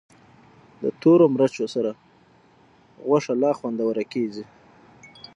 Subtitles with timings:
[0.81, 1.91] د تورو مرچو سره
[3.07, 4.43] غوښه لا خوندوره کېږي.